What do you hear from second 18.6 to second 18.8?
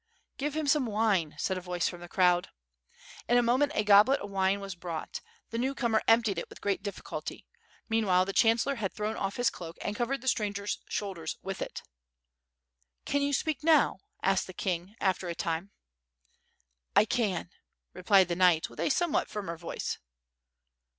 with